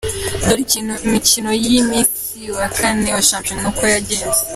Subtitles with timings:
[0.43, 4.41] Dore indi mikino y’umunsi wa kane wa shampiyona uko Yagenze:.